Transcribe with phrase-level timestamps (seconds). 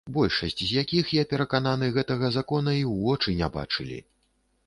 [0.13, 4.01] Большасць з якіх, я перакананы, гэтага закона і ў вочы не бачылі.